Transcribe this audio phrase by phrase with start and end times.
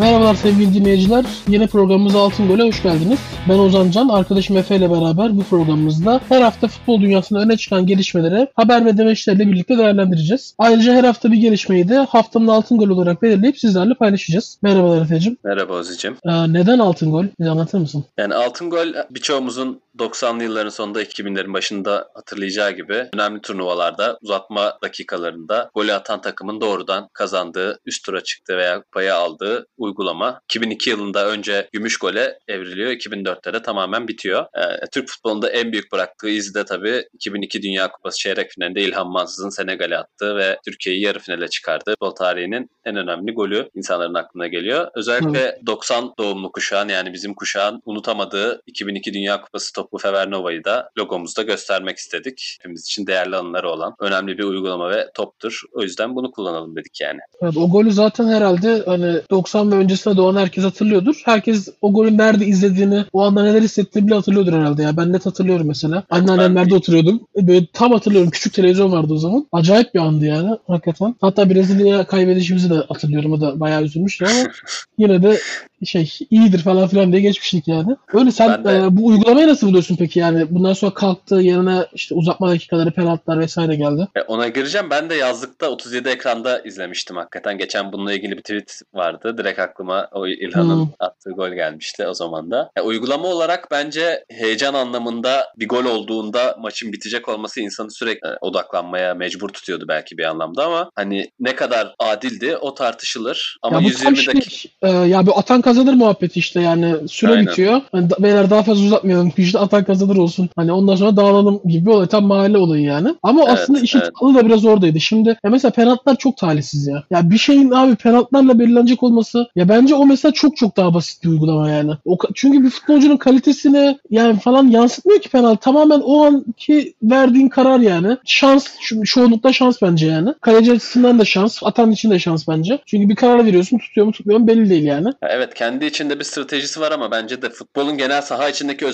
[0.00, 1.24] Merhabalar sevgili dinleyiciler.
[1.48, 3.18] Yeni programımız Altın Gol'e hoş geldiniz.
[3.48, 7.86] Ben Ozan Can, arkadaşım Efe ile beraber bu programımızda her hafta futbol dünyasında öne çıkan
[7.86, 10.54] gelişmeleri haber ve demeçlerle birlikte değerlendireceğiz.
[10.58, 14.58] Ayrıca her hafta bir gelişmeyi de haftanın Altın Gol olarak belirleyip sizlerle paylaşacağız.
[14.62, 15.36] Merhabalar Efe'cim.
[15.44, 16.16] Merhaba Ozi'cim.
[16.24, 17.24] Ee, neden Altın Gol?
[17.40, 18.04] Bize anlatır mısın?
[18.18, 25.70] Yani Altın Gol birçoğumuzun 90'lı yılların sonunda 2000'lerin başında hatırlayacağı gibi önemli turnuvalarda uzatma dakikalarında
[25.74, 30.40] golü atan takımın doğrudan kazandığı, üst tura çıktığı veya paya aldığı uygulama.
[30.44, 32.90] 2002 yılında önce gümüş gole evriliyor.
[32.90, 34.46] 2004'te de tamamen bitiyor.
[34.56, 39.08] Ee, Türk futbolunda en büyük bıraktığı iz de tabii 2002 Dünya Kupası çeyrek finalinde İlhan
[39.08, 44.46] Mansız'ın Senegal'e attığı ve Türkiye'yi yarı finale çıkardığı futbol tarihinin en önemli golü insanların aklına
[44.46, 44.88] geliyor.
[44.94, 51.42] Özellikle 90 doğumlu kuşağın yani bizim kuşağın unutamadığı 2002 Dünya Kupası topu Fevernova'yı da logomuzda
[51.42, 52.56] göstermek istedik.
[52.60, 55.60] Hepimiz için değerli anıları olan önemli bir uygulama ve toptur.
[55.72, 57.18] O yüzden bunu kullanalım dedik yani.
[57.42, 61.22] Evet, o golü zaten herhalde hani 90 ve öncesinde doğan herkes hatırlıyordur.
[61.24, 64.96] Herkes o golü nerede izlediğini, o anda neler hissettiğini bile hatırlıyordur herhalde ya.
[64.96, 66.02] Ben net hatırlıyorum mesela.
[66.10, 67.20] Anneannemlerde oturuyordum.
[67.36, 68.30] Böyle tam hatırlıyorum.
[68.30, 69.46] Küçük televizyon vardı o zaman.
[69.52, 71.14] Acayip bir andı yani hakikaten.
[71.20, 73.32] Hatta Brezilya'ya kaybedişimizi de hatırlıyorum.
[73.32, 74.50] O da bayağı üzülmüştü ama
[74.98, 75.38] yine de
[75.84, 77.96] şey iyidir falan filan diye geçmiştik yani.
[78.12, 80.46] Öyle sen Ben de- e, bu uygulamayı nasıl buluyorsun peki yani?
[80.50, 84.08] Bundan sonra kalktı yerine işte uzatma dakikaları, penaltılar vesaire geldi.
[84.16, 84.86] E, ona gireceğim.
[84.90, 87.58] Ben de yazlıkta 37 ekranda izlemiştim hakikaten.
[87.58, 89.38] Geçen bununla ilgili bir tweet vardı.
[89.38, 90.92] Direkt aklıma o İlhan'ın Hmm.
[91.00, 92.70] attığı gol gelmişti o zaman da.
[92.76, 98.36] E, uygulama olarak bence heyecan anlamında bir gol olduğunda maçın bitecek olması insanı sürekli e,
[98.40, 103.58] odaklanmaya mecbur tutuyordu belki bir anlamda ama hani ne kadar adildi o tartışılır.
[103.62, 107.08] Ama ya bu 120 tam şey, dakika e, ya bu atan kazanır muhabbeti işte yani
[107.08, 107.46] süre Aynen.
[107.46, 107.80] bitiyor.
[107.94, 109.32] Da- beyler daha fazla uzatmayalım.
[109.36, 110.48] İşte atan kazanır olsun.
[110.56, 112.06] Hani ondan sonra dağılalım gibi bir olay.
[112.06, 113.14] Tam mahalle olayı yani.
[113.22, 114.12] Ama Evet, aslında işin evet.
[114.34, 115.00] da biraz oradaydı.
[115.00, 117.04] Şimdi ya mesela penaltılar çok talihsiz ya.
[117.10, 121.24] Ya bir şeyin abi penaltılarla belirlenecek olması ya bence o mesela çok çok daha basit
[121.24, 121.92] bir uygulama yani.
[122.04, 125.60] O, çünkü bir futbolcunun kalitesini yani falan yansıtmıyor ki penaltı.
[125.60, 128.16] Tamamen o anki verdiğin karar yani.
[128.24, 128.66] Şans,
[129.04, 130.34] çoğunlukla şans bence yani.
[130.40, 132.78] Kaleci açısından da şans, atan için de şans bence.
[132.86, 135.08] Çünkü bir karar veriyorsun, tutuyor mu tutmuyor mu belli değil yani.
[135.22, 138.86] Ya Evet kendi içinde bir stratejisi var ama bence de futbolun genel saha içindeki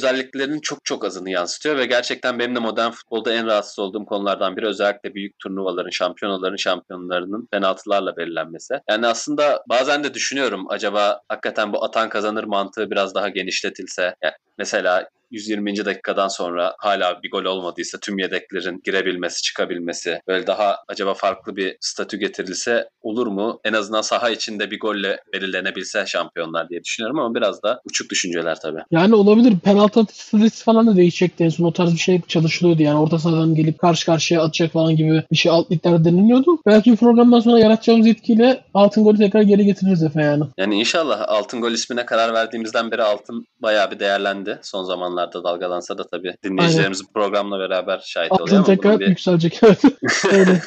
[0.55, 4.57] özelliklerinin çok çok azını yansıtıyor ve gerçekten benim de modern futbolda en rahatsız olduğum konulardan
[4.57, 8.75] biri özellikle büyük turnuvaların, şampiyonaların şampiyonlarının penaltılarla belirlenmesi.
[8.91, 14.15] Yani aslında bazen de düşünüyorum acaba hakikaten bu atan kazanır mantığı biraz daha genişletilse.
[14.23, 15.85] Yani mesela 120.
[15.85, 21.77] dakikadan sonra hala bir gol olmadıysa tüm yedeklerin girebilmesi, çıkabilmesi böyle daha acaba farklı bir
[21.81, 23.61] statü getirilse olur mu?
[23.65, 28.61] En azından saha içinde bir golle belirlenebilse şampiyonlar diye düşünüyorum ama biraz da uçuk düşünceler
[28.61, 28.81] tabii.
[28.91, 29.59] Yani olabilir.
[29.59, 31.65] Penaltı stratejisi falan da değişecekti en son.
[31.65, 32.99] O tarz bir şey çalışılıyordu yani.
[32.99, 36.59] Orta sahadan gelip karşı karşıya atacak falan gibi bir şey alt liglerde deniliyordu.
[36.67, 40.45] Belki bu programdan sonra yaratacağımız etkiyle altın golü tekrar geri getiririz Efe yani.
[40.59, 44.59] Yani inşallah Altın Gol ismine karar verdiğimizden beri Altın bayağı bir değerlendi.
[44.63, 49.61] Son zamanlarda dalgalansa da tabii dinleyicilerimiz bu programla beraber şahit oluyor Altın tekrar bir, yükselecek.
[49.63, 49.81] Evet.
[50.33, 50.63] Öyle.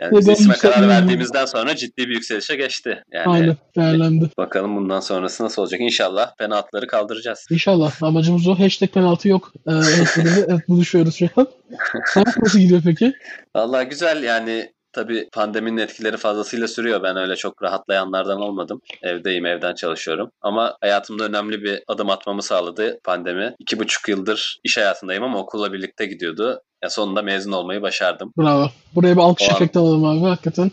[0.00, 3.02] yani isme karar verdiğimizden sonra ciddi bir yükselişe geçti.
[3.12, 3.56] Yani Aynen.
[3.76, 4.30] Değerlendi.
[4.38, 5.80] bakalım bundan sonrası nasıl olacak.
[5.80, 7.46] İnşallah penaltıları kaldıracağız.
[7.50, 8.02] İnşallah.
[8.02, 8.58] Amacımız o.
[8.58, 9.52] Hashtag penaltı yok.
[9.68, 9.72] Ee,
[10.48, 11.46] evet, buluşuyoruz şu an.
[12.14, 13.12] Sen nasıl gidiyor peki?
[13.56, 17.02] Vallahi güzel yani tabii pandeminin etkileri fazlasıyla sürüyor.
[17.02, 18.80] Ben öyle çok rahatlayanlardan olmadım.
[19.02, 20.30] Evdeyim, evden çalışıyorum.
[20.42, 23.54] Ama hayatımda önemli bir adım atmamı sağladı pandemi.
[23.58, 26.60] İki buçuk yıldır iş hayatındayım ama okulla birlikte gidiyordu.
[26.82, 28.32] Ya sonunda mezun olmayı başardım.
[28.38, 28.70] Bravo.
[28.94, 30.28] Buraya bir alkış O an- efekti alalım abi.
[30.28, 30.70] Hakikaten.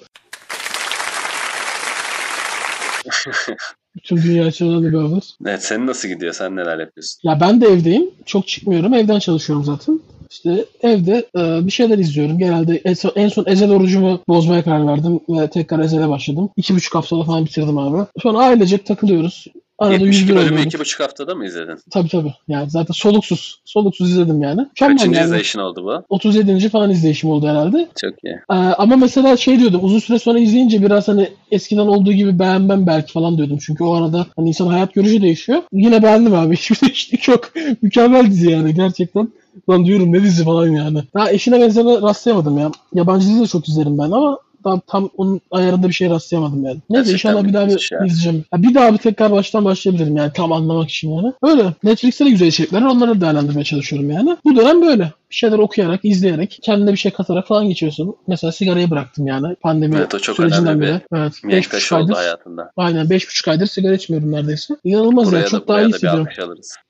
[3.96, 5.22] Bütün dünya bir haber.
[5.46, 6.34] Evet, senin nasıl gidiyor?
[6.34, 7.20] Sen neler yapıyorsun?
[7.24, 8.12] Ya ben de evdeyim.
[8.26, 8.94] Çok çıkmıyorum.
[8.94, 10.00] Evden çalışıyorum zaten.
[10.32, 12.38] İşte evde e, bir şeyler izliyorum.
[12.38, 12.82] Genelde
[13.16, 16.50] en son, Ezel orucumu bozmaya karar verdim ve tekrar Ezel'e başladım.
[16.58, 18.06] İki buçuk haftada falan bitirdim abi.
[18.22, 19.48] Sonra ailecek takılıyoruz.
[19.82, 21.78] Arada 72 101 bölümü iki buçuk haftada mı izledin?
[21.92, 22.34] Tabii tabii.
[22.48, 23.62] Yani zaten soluksuz.
[23.66, 24.62] Soluksuz izledim yani.
[24.62, 25.26] Mükemmel Kaçıncı yani.
[25.26, 26.06] izleyişin oldu bu?
[26.10, 26.70] 37.
[26.70, 27.88] falan izleyişim oldu herhalde.
[28.02, 28.34] Çok iyi.
[28.34, 32.88] Ee, ama mesela şey diyordum uzun süre sonra izleyince biraz hani eskiden olduğu gibi beğenmem
[32.88, 33.58] belki falan diyordum.
[33.66, 35.62] Çünkü o arada hani insan hayat görüşü değişiyor.
[35.72, 36.56] Yine beğendim abi.
[36.58, 37.52] Hiçbir değişiklik yok.
[37.82, 39.30] Mükemmel dizi yani gerçekten.
[39.70, 41.04] Lan diyorum ne dizi falan yani.
[41.14, 42.72] Daha eşine benzerine rastlayamadım ya.
[42.94, 46.78] Yabancı dizi de çok izlerim ben ama tam, tam onun ayarında bir şey rastlayamadım yani.
[46.90, 48.06] Neyse Gerçekten inşallah bir daha bir müthiş ya.
[48.06, 48.46] izleyeceğim.
[48.54, 51.34] Ya bir daha bir tekrar baştan başlayabilirim yani tam anlamak için yani.
[51.44, 51.74] Öyle.
[51.84, 52.82] Netflix'te de güzel içerikler.
[52.82, 54.38] Onları değerlendirmeye çalışıyorum yani.
[54.46, 55.04] Bu dönem böyle.
[55.30, 58.16] Bir şeyler okuyarak, izleyerek, kendine bir şey katarak falan geçiyorsun.
[58.28, 61.02] Mesela sigarayı bıraktım yani pandemi Evet, o çok sürecinden beri.
[61.14, 61.34] Evet.
[61.44, 62.14] Beş buçuk aydır.
[62.14, 62.72] hayatında.
[62.78, 64.74] Aynen 5,5 aydır sigara içmiyorum neredeyse.
[64.84, 65.46] İnanılmaz Buraya ya.
[65.46, 66.28] da, Çok daha iyi hissediyorum.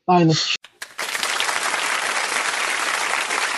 [0.07, 0.33] Aynen.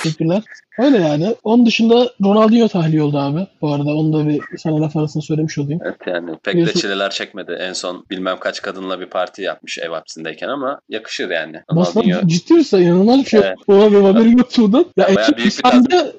[0.04, 0.44] popular
[0.80, 1.36] Öyle yani.
[1.44, 3.48] Onun dışında Ronaldinho tahliye oldu abi.
[3.62, 5.80] Bu arada onu da bir sana laf arasında söylemiş olayım.
[5.86, 7.58] Evet yani pek de Biliyorsun- çileler çekmedi.
[7.62, 11.62] En son bilmem kaç kadınla bir parti yapmış ev hapsindeyken ama yakışır yani.
[11.72, 12.28] Ronaldinho.
[12.28, 12.78] ciddi misin?
[12.78, 13.40] İnanılmaz bir şey.
[13.40, 13.58] Evet.
[13.68, 14.86] Ona bir haberim yoktu bundan.
[14.98, 15.60] Ya, ekip büyük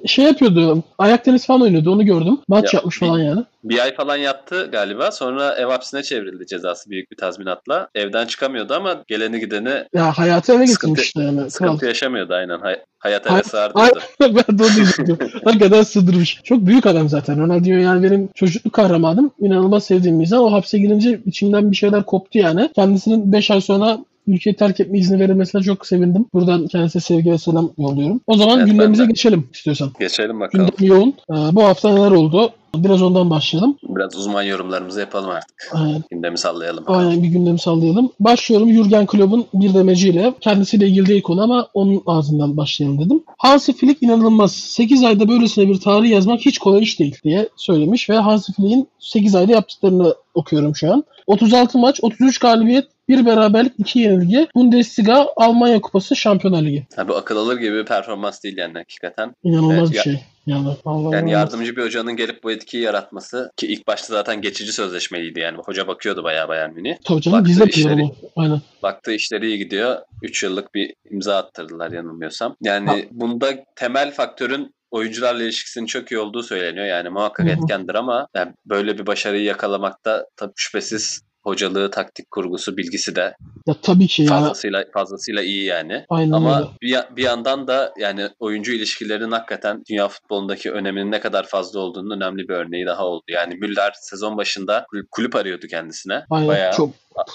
[0.02, 0.82] bir şey yapıyordu.
[0.98, 1.90] Ayak tenis falan oynuyordu.
[1.92, 2.38] Onu gördüm.
[2.48, 3.44] Maç Ya, yapmış falan yani.
[3.64, 5.10] Bir ay falan yattı galiba.
[5.10, 7.88] Sonra ev hapsine çevrildi cezası büyük bir tazminatla.
[7.94, 11.36] Evden çıkamıyordu ama geleni gideni Ya hayatı eve Sıkıntı- getirmişti yani.
[11.38, 11.48] Kral.
[11.48, 12.58] sıkıntı yaşamıyordu aynen.
[12.60, 14.00] Hay- hayat Hay- eve sığardıydı.
[14.48, 15.18] Ben de onu diyecektim.
[15.44, 16.40] Hakikaten sığdırmış.
[16.44, 17.40] Çok büyük adam zaten.
[17.40, 19.30] Ronaldinho yani benim çocukluk kahramanım.
[19.40, 20.38] İnanılmaz sevdiğim bir insan.
[20.38, 22.70] O hapse girince içimden bir şeyler koptu yani.
[22.74, 26.26] Kendisinin 5 ay sonra ülkeyi terk etme izni verilmesine çok sevindim.
[26.34, 28.20] Buradan kendisine sevgi ve selam yolluyorum.
[28.26, 29.90] O zaman Evet, gündemimize ben geçelim istiyorsan.
[30.00, 30.66] Geçelim bakalım.
[30.78, 31.14] Gündem yoğun.
[31.30, 32.52] Ee, bu hafta neler oldu?
[32.76, 33.76] Biraz ondan başlayalım.
[33.88, 35.70] Biraz uzman yorumlarımızı yapalım artık.
[35.72, 36.02] Aynen.
[36.10, 36.84] Gündemi sallayalım.
[36.86, 38.10] Aynen bir gündem sallayalım.
[38.20, 40.34] Başlıyorum Jurgen Klopp'un bir demeciyle.
[40.40, 43.22] Kendisiyle ilgili değil konu ama onun ağzından başlayalım dedim.
[43.38, 44.52] Hansi Flick inanılmaz.
[44.52, 48.88] 8 ayda böylesine bir tarih yazmak hiç kolay iş değil diye söylemiş ve Hansi Flick'in
[48.98, 51.04] 8 ayda yaptıklarını okuyorum şu an.
[51.26, 54.48] 36 maç, 33 galibiyet, bir beraberlik, 2 yenilgi.
[54.54, 56.86] Bundesliga, Almanya Kupası, Şampiyonlar Ligi.
[57.08, 59.34] Bu akıl alır gibi bir performans değil yani hakikaten.
[59.44, 60.20] İnanılmaz Evet, bir şey.
[60.46, 64.72] Yani, Allah Yani yardımcı bir hocanın gelip bu etkiyi yaratması ki ilk başta zaten geçici
[64.72, 65.58] sözleşmeliydi yani.
[65.58, 66.96] Hoca bakıyordu bayağı Bayern Münih.
[67.04, 68.10] Tabii canım Baktığı biz de işleri-.
[68.36, 68.60] Aynen.
[68.82, 69.96] Baktığı işleri iyi gidiyor.
[70.22, 72.56] 3 yıllık bir imza attırdılar yanılmıyorsam.
[72.62, 72.96] Yani Ha.
[73.10, 76.86] bunda temel faktörün oyuncularla ilişkisinin çok iyi olduğu söyleniyor.
[76.86, 77.54] Yani muhakkak Hı hı.
[77.54, 83.34] etkendir ama yani böyle bir başarıyı yakalamakta tabii şüphesiz hocalığı, taktik kurgusu, bilgisi de
[83.66, 84.28] Ya tabii ki ya.
[84.28, 86.04] fazlasıyla fazlasıyla iyi yani.
[86.08, 86.36] Aynen öyle.
[86.36, 91.46] Ama bir, ya- bir yandan da yani oyuncu ilişkilerinin hakikaten dünya futbolundaki öneminin ne kadar
[91.46, 93.24] fazla olduğunun önemli bir örneği daha oldu.
[93.28, 96.24] Yani Müller sezon başında kulüp, kulüp arıyordu kendisine.
[96.30, 96.48] Aynen.
[96.48, 96.90] Bayağı Çok.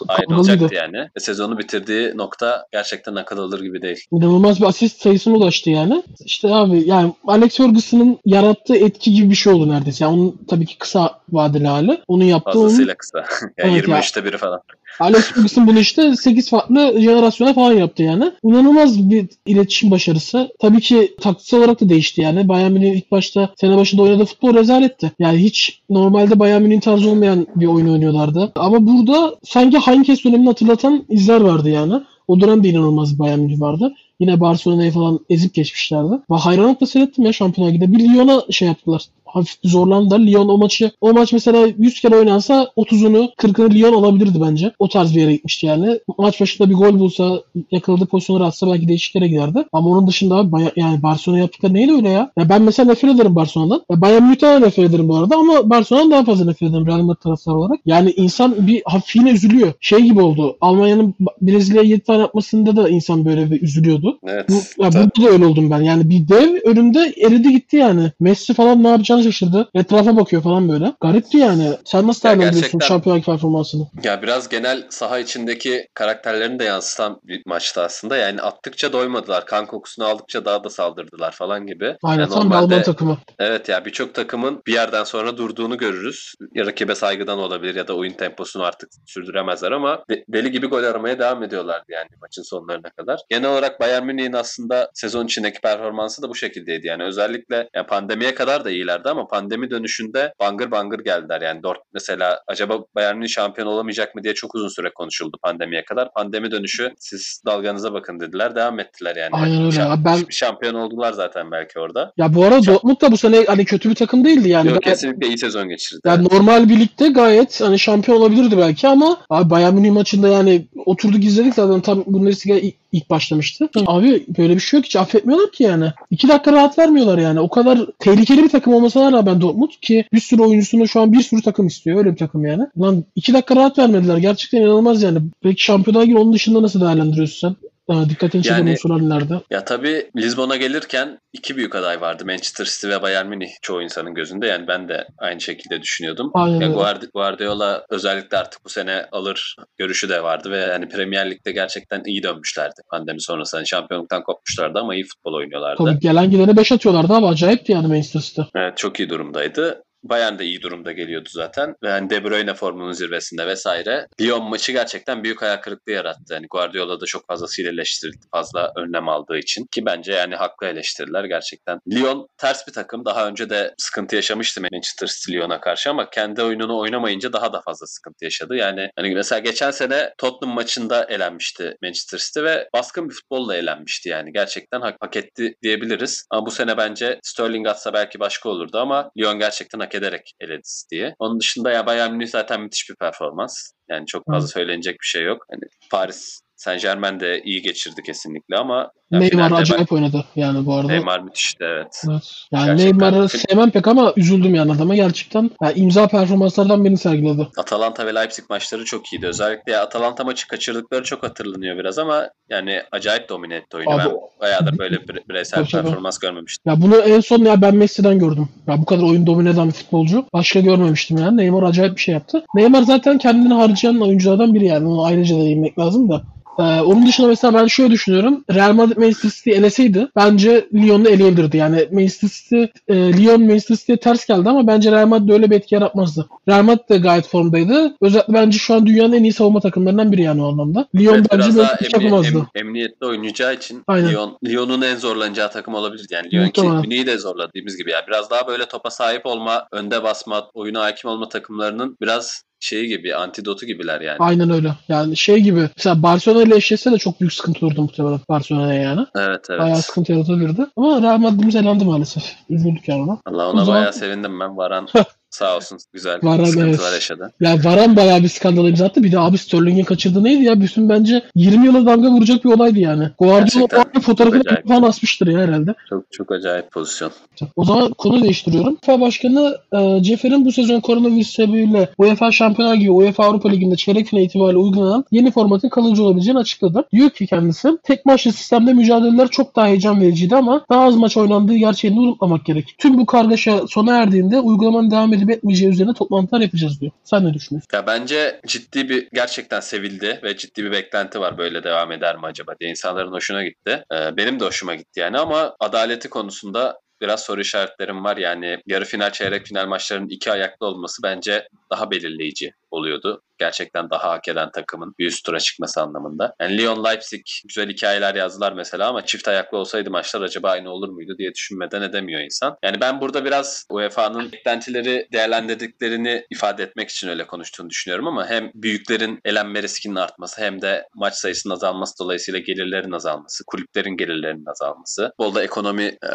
[0.08, 0.98] Ayrılacaktı yani.
[0.98, 4.06] Ve sezonu bitirdiği nokta gerçekten akıl alır gibi değil.
[4.12, 6.04] İnanılmaz bir asist sayısına ulaştı yani.
[6.26, 10.04] İşte abi yani Alex Ferguson'ın yarattığı etki gibi bir şey oldu neredeyse.
[10.04, 12.02] Yani onun tabii ki kısa vadeli hali.
[12.08, 13.18] Onun yaptığı onun, Fazlasıyla kısa.
[13.58, 14.00] yani Evet ya.
[14.00, 14.62] 23'te biri falan.
[15.00, 18.32] Alex Ferguson bunu işte 8 farklı jenerasyona falan yaptı yani.
[18.44, 20.50] İnanılmaz bir iletişim başarısı.
[20.60, 22.48] Tabii ki taktiksel olarak da değişti yani.
[22.48, 25.12] Bayern Münih ilk başta sene başında oynadığı futbol rezaletti.
[25.20, 28.52] Yani hiç normalde Bayern Münih'in tarzı olmayan bir oyun oynuyorlardı.
[28.56, 31.94] Ama burada sanki Heinkes dönemini hatırlatan izler vardı yani.
[32.28, 33.94] O dönem de inanılmaz bir Bayern Münih vardı.
[34.20, 36.14] Yine Barcelona'yı falan ezip geçmişlerdi.
[36.32, 37.92] Ve hayranlıkla seyrettim ya Şampiyonlar Ligi'de.
[37.92, 39.06] Bir Lyon'a şey yaptılar.
[39.34, 40.20] Hafif bir zorlandılar.
[40.20, 44.72] Lyon o maçı o maç mesela 100 kere oynansa 30'unu 40'ını Lyon alabilirdi bence.
[44.80, 46.00] O tarz bir yere gitmişti yani.
[46.18, 47.42] Maç başında bir gol bulsa
[47.72, 49.64] yakaladığı pozisyonları atsa belki değişik yere giderdi.
[49.74, 52.32] Ama onun dışında abi baya- yani Barcelona yaptıkları neydi öyle ya?
[52.38, 53.82] ya ben mesela nefret ederim Barcelona'dan.
[53.92, 57.22] Ya Bayern Münih'ten nefret ederim bu arada ama Barcelona'dan daha fazla nefret ederim Real Madrid
[57.22, 57.80] taraftarı olarak.
[57.86, 59.74] Yani insan bir hafif yine üzülüyor.
[59.82, 60.58] Şey gibi oldu.
[60.62, 64.20] Almanya'nın Brezilya'ya 7 tane atmasında da insan böyle bir üzülüyordu.
[64.28, 64.50] Evet.
[64.50, 65.04] Bu, ya Tabii.
[65.18, 65.82] burada da öyle oldum ben.
[65.82, 68.12] Yani bir dev önümde eridi gitti yani.
[68.20, 69.70] Messi falan ne yapacağını şaşırdı.
[69.76, 70.94] Etrafa bakıyor falan böyle.
[71.02, 71.78] Garipti yani.
[71.86, 73.88] Sen nasıl Ya değerlendiriyorsun gerçekten- şampiyonluk performansını?
[74.04, 78.18] Ya biraz genel saha içindeki karakterlerini de yansıtan bir maçtı aslında.
[78.18, 79.46] Yani attıkça doymadılar.
[79.46, 81.96] Kan kokusunu aldıkça daha da saldırdılar falan gibi.
[82.04, 83.18] Aynen Yani tam normalde- Alman takımı.
[83.40, 86.34] Evet ya birçok takımın bir yerden sonra durduğunu görürüz.
[86.56, 90.84] Ya rakibe saygıdan olabilir ya da oyun temposunu artık sürdüremezler ama de- deli gibi gol
[90.84, 93.20] aramaya devam ediyorlardı yani maçın sonlarına kadar.
[93.30, 96.88] Genel olarak Bayern Münih'in aslında sezon içindeki performansı da bu şekildeydi.
[96.88, 101.42] Yani özellikle yani pandemiye kadar da iyilerdi ama pandemi dönüşünde bangır bangır geldiler.
[101.42, 105.86] Yani Dort mesela acaba Bayern Münih şampiyon olamayacak mı diye çok uzun süre konuşuldu pandemiye
[105.86, 106.14] kadar.
[106.14, 108.56] Pandemi dönüşü siz dalganıza bakın dediler.
[108.56, 109.30] Devam ettiler yani.
[109.32, 109.76] Aynen öyle.
[109.76, 112.14] Şam- Abi ben- Şampiyon oldular zaten belki orada.
[112.18, 114.70] Ya bu arada Şa- Dortmund da bu sene hani kötü bir takım değildi yani.
[114.70, 116.00] Yok kesinlikle iyi sezon geçirdi.
[116.06, 120.68] Yani normal bir ligde gayet hani şampiyon olabilirdi belki ama abi Bayern Münih maçında yani
[120.86, 122.60] oturduk izledik zaten tam Bundesliga
[122.92, 123.70] ilk, başlamıştı.
[123.88, 125.94] Abi böyle bir şey yok hiç affetmiyorlar ki yani.
[126.12, 127.40] İki dakika rahat vermiyorlar yani.
[127.40, 131.22] O kadar tehlikeli bir takım olmasına rağmen Dortmund ki bir sürü oyuncusunu şu an bir
[131.22, 131.98] sürü takım istiyor.
[131.98, 132.64] Öyle bir takım yani.
[132.82, 134.18] Lan iki dakika rahat vermediler.
[134.18, 135.20] Gerçekten inanılmaz yani.
[135.42, 137.69] Peki şampiyonlar gibi onun dışında nasıl değerlendiriyorsun sen?
[138.10, 139.24] Dikkatini çeken Yani- unsurlar?
[139.50, 142.26] Ya tabii Lizbon'a gelirken iki büyük aday vardı.
[142.26, 144.48] Manchester City ve Bayern Münih çoğu insanın gözünde.
[144.48, 146.32] Yani ben de aynı şekilde düşünüyordum.
[146.34, 146.76] Aynen Ya öyle.
[146.80, 152.04] Guardi- Guardiola özellikle artık bu sene alır görüşü de vardı ve yani Premier Lig'de gerçekten
[152.06, 152.82] iyi dönmüşlerdi.
[152.92, 155.84] Pandemi sonrası hani şampiyonluktan kopmuşlardı ama iyi futbol oynuyorlardı.
[155.86, 157.26] Tabii gelen gidene 5 atıyorlardı abi.
[157.26, 158.42] Acayipti yani Manchester City.
[158.56, 159.84] Evet çok iyi durumdaydı.
[160.04, 161.76] Bayern de iyi durumda geliyordu zaten.
[161.84, 164.08] Ve hani De Bruyne formunun zirvesinde vesaire.
[164.22, 166.34] Lyon maçı gerçekten büyük hayal kırıklığı yarattı.
[166.34, 168.26] Yani Guardiola da çok fazlasıyla eleştirildi.
[168.32, 169.66] Fazla önlem aldığı için.
[169.66, 171.80] Ki bence yani haklı eleştiriler gerçekten.
[171.92, 173.06] Lyon ters bir takım.
[173.06, 177.62] Daha önce de sıkıntı yaşamıştı Manchester City Lyon'a karşı ama kendi oyununu oynamayınca daha da
[177.62, 178.56] fazla sıkıntı yaşadı.
[178.56, 184.10] Yani hani mesela geçen sene Tottenham maçında elenmişti Manchester City ve baskın bir futbolla elenmişti
[184.10, 184.34] yani.
[184.34, 186.26] Gerçekten hak, hak etti diyebiliriz.
[186.30, 190.62] Ama bu sene bence Sterling atsa belki başka olurdu ama Lyon gerçekten hak ederek eledi
[190.64, 191.16] City'yi.
[191.20, 193.72] Onun dışında ya Bayern Münih zaten müthiş bir performans.
[193.90, 195.46] Yani çok fazla söylenecek bir şey yok.
[195.52, 200.88] Hani Paris Saint Germain de iyi geçirdi kesinlikle ama Neymar acayip oynadı yani bu arada.
[200.90, 202.04] ben- Neymar müthişti evet.
[202.10, 202.24] Evet.
[202.52, 203.00] Yani Gerçekten.
[203.00, 205.52] Neymar'ı sevmem pek ama üzüldüm yani adama gerçekten.
[205.64, 207.48] Yani imza performanslardan birini sergiledi.
[207.58, 209.28] Atalanta ve Leipzig maçları çok iyiydi.
[209.28, 213.92] Özellikle Atalanta maçı kaçırdıkları çok hatırlanıyor biraz ama yani acayip domine etti oyunu.
[213.92, 215.84] Abi, ben bayağıdır böyle bire- bireysel Tabii, tabii.
[215.84, 216.72] performans görmemiştim.
[216.74, 218.50] Ya bunu en son ya ben Messi'den gördüm.
[218.68, 220.26] Ya bu kadar oyun domine eden bir futbolcu.
[220.34, 221.38] Başka görmemiştim yani.
[221.38, 222.44] Neymar acayip bir şey yaptı.
[222.56, 224.88] Neymar zaten kendini harcayan oyunculardan biri yani.
[224.88, 226.22] Onu ayrıca da değinmek lazım da.
[226.60, 228.44] Ee, onun dışında mesela ben şöyle düşünüyorum.
[228.54, 231.58] Real Madrid Manchester City eleseydi bence Lyon'u eleyebilirdi.
[231.58, 235.56] Yani Manchester City, e, Lyon Manchester City'ye ters geldi ama bence Real Madrid öyle bir
[235.56, 236.28] etki yaratmazdı.
[236.50, 237.96] Real Madrid de gayet formdaydı.
[238.02, 240.88] Özellikle bence şu an dünyanın en iyi savunma takımlarından biri yani o anlamda.
[240.96, 242.38] Lyon Evet, bence bir şey emni- yapamazdı.
[242.56, 244.12] em- emniyetli oynayacağı için Aynen.
[244.12, 246.08] Lyon, Lyon'un en zorlanacağı takım olabilir.
[246.12, 246.82] Yani Lyon.
[246.82, 247.92] Münih'i de zorladığımız gibi.
[247.92, 252.88] Yani biraz daha böyle topa sahip olma, önde basma, oyuna hakim olma takımlarının biraz şeyi
[252.88, 254.18] gibi, antidotu gibiler yani.
[254.20, 254.72] Aynen öyle.
[254.88, 259.06] Yani şey gibi mesela Barcelona ile eşleşse de çok büyük sıkıntı olurdu muhtemelen Barcelona'ya yani.
[259.16, 259.60] Evet evet.
[259.62, 260.66] Bayağı sıkıntı yaratabilirdi.
[260.78, 262.24] Ama Real Madrid'imiz elendi maalesef.
[262.50, 263.18] Üzüldük yani ona.
[263.26, 264.58] Allah O ona zaman- bayağı sevindim ben.
[264.58, 264.88] Varan
[265.30, 266.94] sağ olsun güzel Varan, sıkıntılar evet.
[266.94, 267.32] yaşadı.
[267.40, 269.04] Ya Varan bayağı bir skandal imza attı.
[269.04, 270.62] Bir de abi Sterling'in kaçırdığı neydi ya?
[270.62, 273.10] Bütün bence 20 yıla damga vuracak bir olaydı yani.
[273.20, 275.76] Guardiola o an fotoğrafını falan asmıştır ya herhalde.
[275.90, 277.12] Çok çok acayip pozisyon.
[277.56, 278.74] O zaman konu değiştiriyorum.
[278.74, 284.08] UEFA Başkanı e, Cefer'in bu sezon koronavirüs sebebiyle UEFA Şampiyonlar gibi UEFA Avrupa Ligi'nde çeyrek
[284.08, 286.86] final itibariyle uygulanan yeni formatın kalıcı olabileceğini açıkladı.
[286.92, 291.18] Diyor ki kendisi tek maçlı sistemde mücadeleler çok daha heyecan vericiydi ama daha az maç
[291.18, 292.76] oynandığı gerçeğini unutmamak gerek.
[292.78, 296.92] Tüm bu kargaşa sona erdiğinde uygulamanın devam edip etmeyeceği üzerine toplantılar yapacağız diyor.
[297.04, 297.68] Sen ne düşünüyorsun?
[297.74, 302.26] Ya bence ciddi bir gerçekten sevildi ve ciddi bir beklenti var böyle devam eder mi
[302.26, 303.84] acaba diye insanların hoşuna gitti.
[303.94, 308.18] Ee, benim de hoşuma gitti yani ama adaleti konusunda biraz soru işaretlerim var.
[308.18, 313.22] Yani yarı final, çeyrek final maçlarının iki ayaklı olması bence daha belirleyici oluyordu.
[313.38, 316.36] Gerçekten daha hak eden takımın bir üst tura çıkması anlamında.
[316.42, 320.90] Yani Lyon Leipzig güzel hikayeler yazdılar mesela ama çift ayaklı olsaydı maçlar acaba aynı olur
[320.90, 322.58] muydu diye düşünmeden edemiyor insan.
[322.64, 328.52] Yani ben burada biraz UEFA'nın beklentileri değerlendirdiklerini ifade etmek için öyle konuştuğunu düşünüyorum ama hem
[328.54, 335.12] büyüklerin elenme riskinin artması hem de maç sayısının azalması dolayısıyla gelirlerin azalması, kulüplerin gelirlerinin azalması.
[335.20, 336.10] Bolda ekonomi e,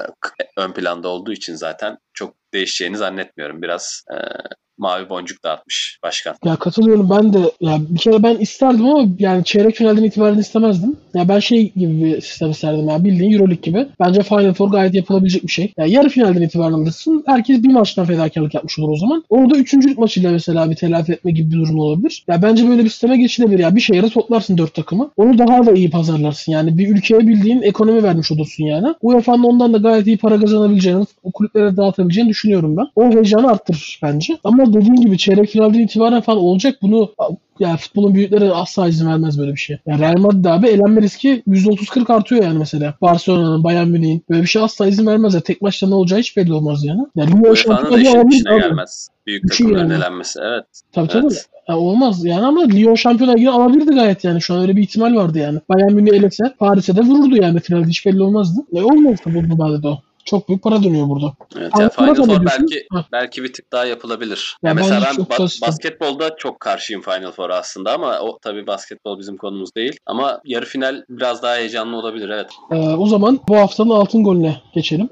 [0.57, 3.63] ön planda olduğu için zaten çok değişeceğini zannetmiyorum.
[3.63, 4.17] Biraz e,
[4.79, 6.35] mavi boncuk dağıtmış başkan.
[6.45, 10.97] Ya katılıyorum ben de ya bir kere ben isterdim ama yani çeyrek finalden itibaren istemezdim.
[11.15, 13.87] Ya ben şey gibi bir sistem isterdim ya bildiğin Euroleague gibi.
[14.01, 15.73] Bence Final Four gayet yapılabilecek bir şey.
[15.79, 17.25] Ya yarı finalden itibaren alırsın.
[17.27, 19.25] Herkes bir maçtan fedakarlık yapmış olur o zaman.
[19.29, 22.25] Orada üçüncülük maçıyla mesela bir telafi etme gibi bir durum olabilir.
[22.29, 23.77] Ya bence böyle bir sisteme geçilebilir ya.
[23.77, 25.11] Bir şehre toplarsın dört takımı.
[25.17, 26.53] Onu daha da iyi pazarlarsın.
[26.53, 28.95] Yani bir ülkeye bildiğin ekonomi vermiş olursun yani.
[29.03, 32.87] UEFA'nın ondan da gayet iyi para kazanabileceğini, o kulüplere dağıtabileceğini düşünüyorum ben.
[32.97, 34.39] O heyecanı arttırır bence.
[34.45, 36.79] Ama dediğim gibi çeyrek finalden itibaren falan olacak.
[36.83, 37.15] Bunu
[37.59, 39.79] yani futbolun büyükleri asla izin vermez böyle bir şey.
[39.87, 42.95] Yani Real Madrid abi elenme riski %30-40 artıyor yani mesela.
[43.03, 45.35] Barcelona'nın, Bayern Münih'in böyle bir şey asla izin vermez.
[45.35, 45.41] Ya.
[45.41, 47.01] Tek maçta ne olacağı hiç belli olmaz yani.
[47.17, 49.09] Yani Lyon UEFA'nın da şampiyonu işin gelmez.
[49.27, 49.95] Büyük takımların yani.
[49.95, 50.41] elenmesi.
[50.43, 50.65] Evet.
[50.93, 51.27] Tabii tabii.
[51.27, 51.47] Evet.
[51.69, 54.43] Ya olmaz yani ama Lyon şampiyona gibi alabilirdi gayet yani.
[54.43, 55.61] Şu an öyle bir ihtimal vardı yani.
[55.69, 58.61] Bayern Münih elese Paris'e de vururdu yani finalde hiç belli olmazdı.
[58.75, 59.99] E olmaz da bu vadede o.
[60.25, 61.33] Çok büyük para dönüyor burada.
[61.57, 63.05] Evet, Ama ya Final Four belki Ha.
[63.13, 64.57] belki bir tık daha yapılabilir.
[64.63, 69.19] Ya Ya mesela ben ba- basketbolda çok karşıyım Final Four'a aslında ama o tabii basketbol
[69.19, 69.97] bizim konumuz değil.
[70.07, 72.51] Ama yarı final biraz daha heyecanlı olabilir evet.
[72.71, 75.09] Ee, o zaman bu haftanın altın golüne geçelim.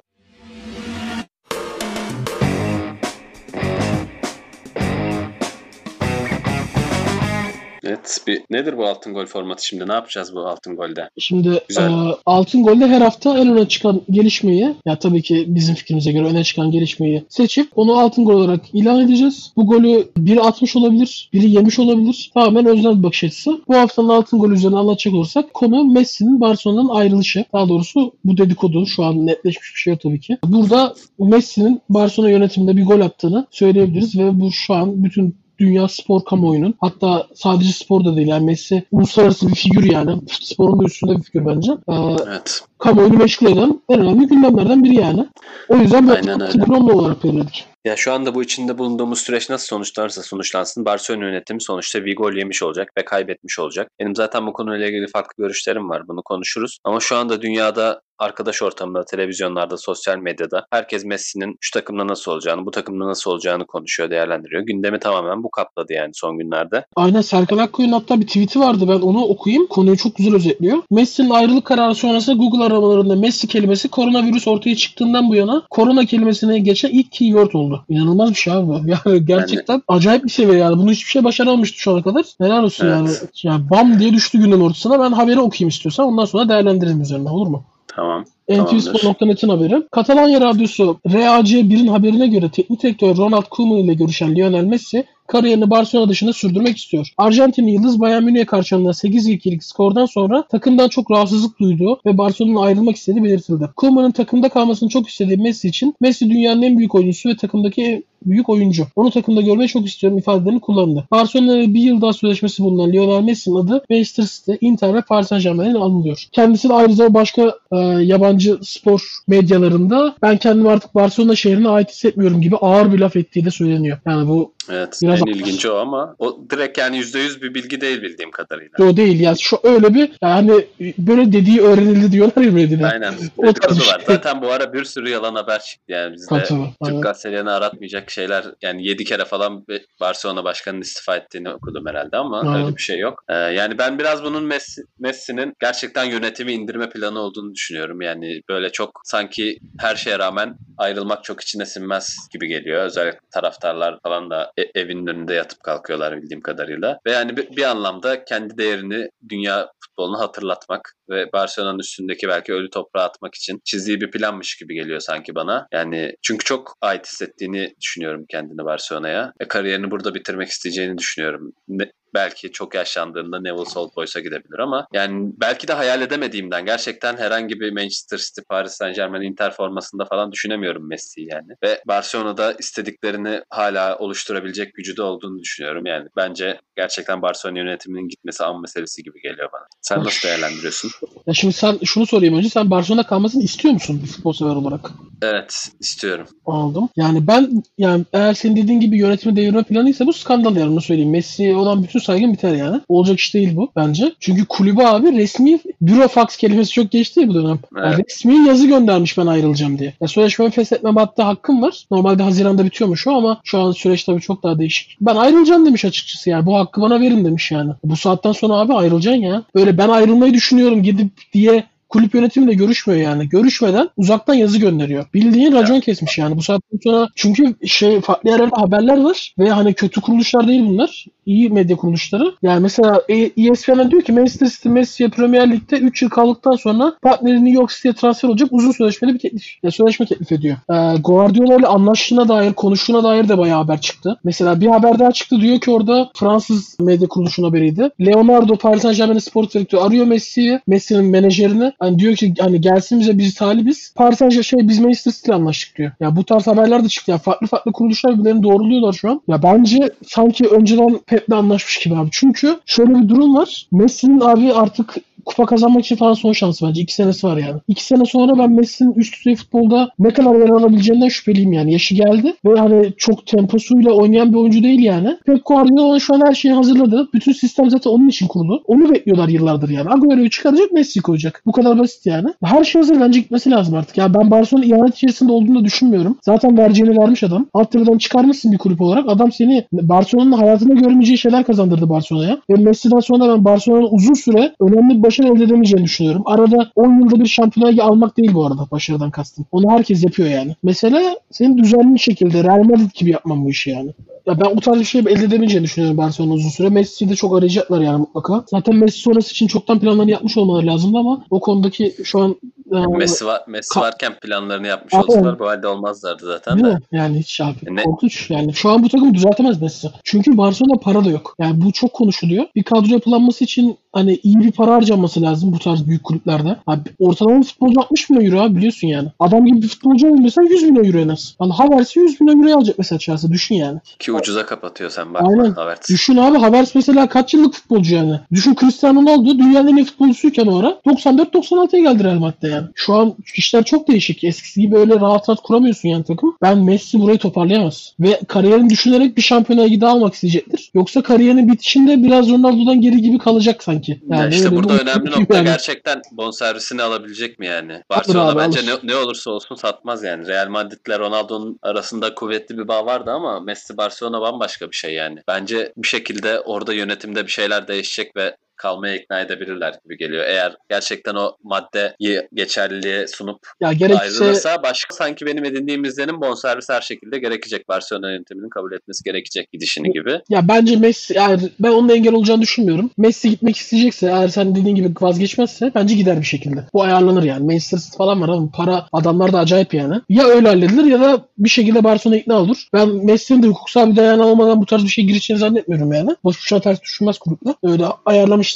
[7.92, 9.88] Evet bir nedir bu altın gol formatı şimdi?
[9.88, 11.10] Ne yapacağız bu altın golde?
[11.18, 11.90] Şimdi Güzel.
[11.90, 16.26] e, altın golde her hafta en öne çıkan gelişmeyi ya tabii ki bizim fikrimize göre
[16.26, 19.52] öne çıkan gelişmeyi seçip onu altın gol olarak ilan edeceğiz.
[19.56, 22.30] Bu golü biri atmış olabilir, biri yemiş olabilir.
[22.34, 23.60] Tamamen özel bir bakış açısı.
[23.68, 27.44] Bu haftanın altın golü üzerine anlatacak olursak konu Messi'nin Barcelona'dan ayrılışı.
[27.52, 30.38] Daha doğrusu bu dedikodu şu an netleşmiş bir şey yok tabii ki.
[30.44, 36.24] Burada Messi'nin Barcelona yönetiminde bir gol attığını söyleyebiliriz ve bu şu an bütün dünya spor
[36.24, 41.22] kamuoyunun hatta sadece sporda değil yani Messi uluslararası bir figür yani sporun da üstünde bir
[41.22, 41.72] figür bence.
[41.72, 41.94] Ee,
[42.26, 42.62] Evet.
[42.78, 45.26] kamuoyunu meşgul eden en önemli gündemlerden biri yani.
[45.68, 46.92] O yüzden Aynen böyle öyle.
[46.92, 47.71] olarak belirledik.
[47.84, 52.32] Ya şu anda bu içinde bulunduğumuz süreç nasıl sonuçlanırsa sonuçlansın Barcelona yönetimi sonuçta bir gol
[52.32, 53.88] yemiş olacak ve kaybetmiş olacak.
[54.00, 56.08] Benim zaten bu konuyla ilgili farklı görüşlerim var.
[56.08, 56.78] Bunu konuşuruz.
[56.84, 62.66] Ama şu anda dünyada arkadaş ortamında, televizyonlarda, sosyal medyada herkes Messi'nin şu takımda nasıl olacağını,
[62.66, 64.62] bu takımda nasıl olacağını konuşuyor, değerlendiriyor.
[64.62, 66.84] Gündemi tamamen bu kapladı yani son günlerde.
[66.96, 68.84] Aynen Serkan Akkoyun'un hatta bir tweet'i vardı.
[68.88, 69.66] Ben onu okuyayım.
[69.66, 70.78] Konuyu çok güzel özetliyor.
[70.90, 76.58] Messi'nin ayrılık kararı sonrası Google aramalarında Messi kelimesi koronavirüs ortaya çıktığından bu yana korona kelimesine
[76.58, 77.71] geçen ilk keyword oldu.
[77.88, 78.80] İnanılmaz bir şey abi bu.
[79.06, 79.82] Yani gerçekten yani...
[79.88, 80.78] acayip bir seviye yani.
[80.78, 82.24] Bunu hiçbir şey başaramamıştı şu ana kadar.
[82.38, 82.96] Helal olsun evet.
[82.96, 83.10] yani.
[83.42, 85.00] Yani bam diye düştü günün ortasına.
[85.00, 86.06] Ben haberi okuyayım istiyorsan.
[86.06, 87.28] Ondan sonra değerlendirelim üzerine.
[87.28, 87.64] Olur mu?
[87.96, 88.24] Tamam.
[88.48, 89.82] NTVspor.net'in haberi.
[89.90, 96.08] Katalanya Radyosu RAC1'in haberine göre teknik direktör Ronald Koeman ile görüşen Lionel Messi kariyerini Barcelona
[96.08, 97.08] dışında sürdürmek istiyor.
[97.18, 102.66] Arjantinli Yıldız Bayern Münih'e karşı alınan 8-2'lik skordan sonra takımdan çok rahatsızlık duyduğu ve Barcelona'dan
[102.66, 103.68] ayrılmak istediği belirtildi.
[103.76, 108.48] Koeman'ın takımda kalmasını çok istediği Messi için Messi dünyanın en büyük oyuncusu ve takımdaki büyük
[108.48, 108.86] oyuncu.
[108.96, 111.04] Onu takımda görmeyi çok istiyorum ifadelerini kullandı.
[111.10, 115.44] Barcelona'ya bir yıl daha sözleşmesi bulunan Lionel Messi'nin adı Manchester City, Inter ve Paris Saint
[115.44, 116.24] Germain'in alınıyor.
[116.32, 122.40] Kendisi de ayrıca başka e, yabancı spor medyalarında ben kendimi artık Barcelona şehrine ait hissetmiyorum
[122.40, 123.98] gibi ağır bir laf ettiği de söyleniyor.
[124.06, 128.02] Yani bu Evet Biraz en ilginci o ama o direkt yani %100 bir bilgi değil
[128.02, 128.84] bildiğim kadarıyla.
[128.84, 130.66] O değil ya şu öyle bir yani
[130.98, 132.86] böyle dediği öğrenildi diyorlar ya Medine.
[132.86, 134.00] Aynen dedikodu var.
[134.06, 134.06] Şey.
[134.06, 138.44] Zaten bu ara bir sürü yalan haber çıktı yani bizde Katı, Türk gazetelerini aratmayacak şeyler
[138.62, 139.64] yani 7 kere falan
[140.00, 142.64] Barcelona başkanının istifa ettiğini okudum herhalde ama aynen.
[142.64, 143.24] öyle bir şey yok.
[143.28, 148.00] Ee, yani ben biraz bunun Messi, Messi'nin gerçekten yönetimi indirme planı olduğunu düşünüyorum.
[148.00, 152.84] Yani böyle çok sanki her şeye rağmen ayrılmak çok içine sinmez gibi geliyor.
[152.84, 156.98] Özellikle taraftarlar falan da e, evinin önünde yatıp kalkıyorlar bildiğim kadarıyla.
[157.06, 162.70] Ve yani bir, bir anlamda kendi değerini dünya futbolunu hatırlatmak ve Barcelona'nın üstündeki belki ölü
[162.70, 165.66] toprağa atmak için çizdiği bir planmış gibi geliyor sanki bana.
[165.72, 169.32] Yani çünkü çok ait hissettiğini düşünüyorum kendini Barcelona'ya.
[169.40, 171.52] Ve kariyerini burada bitirmek isteyeceğini düşünüyorum.
[171.68, 177.16] Ne, belki çok yaşlandığında Neville Old Boys'a gidebilir ama yani belki de hayal edemediğimden gerçekten
[177.16, 181.52] herhangi bir Manchester City, Paris Saint Germain, Inter formasında falan düşünemiyorum Messi'yi yani.
[181.62, 185.86] Ve Barcelona'da istediklerini hala oluşturabilecek gücü olduğunu düşünüyorum.
[185.86, 189.62] Yani bence gerçekten Barcelona yönetiminin gitmesi an meselesi gibi geliyor bana.
[189.80, 190.90] Sen nasıl değerlendiriyorsun?
[191.26, 194.90] Ya şimdi sen şunu sorayım önce sen Barcelona kalmasını istiyor musun bir futbol sever olarak?
[195.22, 196.26] Evet istiyorum.
[196.46, 196.88] Aldım.
[196.96, 201.10] Yani ben yani eğer senin dediğin gibi yönetimi devirme planıysa bu skandal yani onu söyleyeyim.
[201.10, 202.80] Messi olan bütün saygın biter yani.
[202.88, 204.12] Olacak iş değil bu bence.
[204.20, 207.58] Çünkü kulübe abi resmi bürofax kelimesi çok geçti ya bu dönem.
[207.76, 207.84] Evet.
[207.84, 209.94] Yani resmi yazı göndermiş ben ayrılacağım diye.
[210.00, 211.86] Ya sözleşmemi feshetme hatta hakkım var.
[211.90, 214.96] Normalde Haziran'da bitiyormuş o ama şu an süreç tabii çok daha değişik.
[215.00, 216.46] Ben ayrılacağım demiş açıkçası yani.
[216.46, 217.72] Bu hakkı bana verin demiş yani.
[217.84, 219.42] Bu saatten sonra abi ayrılacaksın ya.
[219.54, 223.28] Böyle ben ayrılmayı düşünüyorum gidip diye kulüp yönetimiyle görüşmüyor yani.
[223.28, 225.06] Görüşmeden uzaktan yazı gönderiyor.
[225.14, 226.36] Bildiğin racon kesmiş yani.
[226.36, 231.06] Bu saatten sonra çünkü şey farklı yerlerde haberler var ve hani kötü kuruluşlar değil bunlar.
[231.26, 232.34] İyi medya kuruluşları.
[232.42, 237.44] Yani mesela ESPN diyor ki Manchester City Messi'ye Premier Lig'de 3 yıl kaldıktan sonra partneri
[237.44, 239.44] New York City'ye transfer olacak uzun sözleşmeli bir teklif.
[239.62, 240.56] Ya sözleşme teklif ediyor.
[240.70, 244.20] Ee, Guardiola ile anlaştığına dair, konuştuğuna dair de bayağı haber çıktı.
[244.24, 247.90] Mesela bir haber daha çıktı diyor ki orada Fransız medya kuruluşunun haberiydi.
[248.00, 251.72] Leonardo Paris Saint Germain'in spor direktörü arıyor Messi'yi, Messi'nin menajerini.
[251.82, 253.94] Hani diyor ki hani gelsin bize biz talibiz.
[253.96, 255.92] Paris Saint şey biz Manchester City anlaştık diyor.
[256.00, 257.10] Ya bu tarz haberler de çıktı.
[257.10, 259.20] Ya farklı farklı kuruluşlar birbirlerini doğruluyorlar şu an.
[259.28, 262.08] Ya bence sanki önceden Pep'le anlaşmış gibi abi.
[262.12, 263.66] Çünkü şöyle bir durum var.
[263.72, 266.82] Messi'nin abi artık kupa kazanmak için falan son şansı bence.
[266.82, 267.60] İki senesi var yani.
[267.68, 271.72] İki sene sonra ben Messi'nin üst düzey futbolda ne kadar yer alabileceğinden şüpheliyim yani.
[271.72, 275.16] Yaşı geldi ve hani çok temposuyla oynayan bir oyuncu değil yani.
[275.26, 277.08] Pep Guardiola şu an her şeyi hazırladı.
[277.14, 278.62] Bütün sistem zaten onun için kurulu.
[278.66, 279.90] Onu bekliyorlar yıllardır yani.
[279.90, 281.42] Agüero'yu çıkaracak Messi koyacak.
[281.46, 282.28] Bu kadar basit yani.
[282.44, 283.98] Her şey hazır bence gitmesi lazım artık.
[283.98, 286.18] Ya ben Barcelona ihanet içerisinde olduğunu da düşünmüyorum.
[286.22, 287.46] Zaten vereceğini vermiş adam.
[287.54, 289.04] Alt çıkarmışsın bir kulüp olarak.
[289.08, 292.38] Adam seni Barcelona'nın hayatında görmeyeceği şeyler kazandırdı Barcelona'ya.
[292.50, 296.22] Ve Messi'den sonra ben Barcelona'nın uzun süre önemli bir başarı elde edemeyeceğini düşünüyorum.
[296.24, 299.46] Arada 10 yılda bir şampiyonayı almak değil bu arada başarıdan kastım.
[299.52, 300.56] Onu herkes yapıyor yani.
[300.62, 303.94] Mesela senin düzenli şekilde Real Madrid gibi yapmam bu işi yani.
[304.26, 306.68] Ya ben o tarz bir şey elde edemeyeceğini düşünüyorum Barcelona uzun süre.
[306.68, 308.44] Messi'yi de çok arayacaklar yani mutlaka.
[308.46, 312.36] Zaten Messi sonrası için çoktan planlarını yapmış olmaları lazımdı ama o konudaki şu an
[312.72, 316.74] yani, Messi, var, Messi varken planlarını yapmış abi, olsalar bu halde olmazlardı zaten Değil de.
[316.74, 316.80] Mi?
[316.92, 317.56] Yani hiç abi.
[317.66, 317.82] E ne?
[317.82, 318.30] Korkunç.
[318.30, 319.90] Yani şu an bu takımı düzeltemez Messi.
[320.04, 321.34] Çünkü Barcelona para da yok.
[321.38, 322.44] Yani bu çok konuşuluyor.
[322.54, 326.56] Bir kadro yapılanması için hani iyi bir para harcanması lazım bu tarz büyük kulüplerde.
[326.66, 329.08] Abi ortalama futbolcu 60 milyon euro abi biliyorsun yani.
[329.20, 331.36] Adam gibi bir futbolcu mesela 100 milyon euro en az.
[331.40, 333.78] Yani Havertz'i 100 milyon euro alacak mesela Chelsea düşün yani.
[333.98, 335.22] Ki ucuza kapatıyor sen bak.
[335.22, 335.50] Aynen.
[335.50, 335.88] Havertz.
[335.88, 338.20] Düşün abi Havertz mesela kaç yıllık futbolcu yani.
[338.32, 342.61] Düşün Cristiano Ronaldo dünyanın en iyi futbolcusuyken o ara 94-96'ya geldi Real Madrid'de yani.
[342.62, 342.72] Yani.
[342.74, 344.24] Şu an işler çok değişik.
[344.24, 346.36] Eskisi gibi öyle rahat rahat kuramıyorsun yani takım.
[346.42, 347.94] Ben Messi burayı toparlayamaz.
[348.00, 350.70] Ve kariyerini düşünerek bir şampiyonaya gidi almak isteyecektir.
[350.74, 354.00] Yoksa kariyerinin bitişinde biraz Ronaldo'dan geri gibi kalacak sanki.
[354.10, 355.44] Yani Yani işte burada önemli nokta yani.
[355.44, 357.82] gerçekten bonservisini alabilecek mi yani?
[357.90, 358.80] Barcelona abi, bence alır.
[358.82, 360.26] ne, ne olursa olsun satmaz yani.
[360.26, 365.18] Real Madrid'le Ronaldo'nun arasında kuvvetli bir bağ vardı ama Messi Barcelona bambaşka bir şey yani.
[365.28, 370.24] Bence bir şekilde orada yönetimde bir şeyler değişecek ve kalmaya ikna edebilirler gibi geliyor.
[370.24, 376.68] Eğer gerçekten o maddeyi geçerliliğe sunup Ya gerekirse ayrılırsa başka sanki benim edindiğim izlenim bonservis
[376.68, 377.68] her şekilde gerekecek.
[377.68, 380.20] Barcelona yönetiminin kabul etmesi gerekecek gidişini gibi.
[380.28, 382.90] Ya bence Messi eğer ben onun engel olacağını düşünmüyorum.
[382.96, 386.64] Messi gitmek isteyecekse eğer sen dediğin gibi vazgeçmezse bence gider bir şekilde.
[386.74, 387.44] Bu ayarlanır yani.
[387.44, 390.00] Manchester City falan var ama para adamlar da acayip yani.
[390.08, 392.56] Ya öyle halledilir ya da bir şekilde Barcelona ikna olur.
[392.72, 396.16] Ben Messi'nin de hukuksal bir dayanı olmadan bu tarz bir şey gireceğini zannetmiyorum yani.
[396.24, 397.54] Boş boşuna ters düşünmez kulüple.
[397.62, 397.84] Öyle